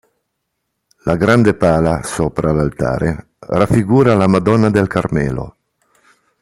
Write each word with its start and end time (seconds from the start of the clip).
La 1.03 1.15
grande 1.15 1.53
pala, 1.53 2.01
sopra 2.01 2.51
l'altare, 2.51 3.33
raffigura 3.37 4.15
la 4.15 4.25
Madonna 4.25 4.71
del 4.71 4.87
Carmelo. 4.87 5.55